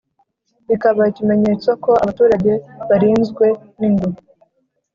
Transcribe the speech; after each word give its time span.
ikaba 0.75 1.01
ikimenyetso 1.11 1.69
ko 1.83 1.91
abaturage 2.03 2.51
barinzwe 2.89 3.45
n'ingwe 3.79 4.09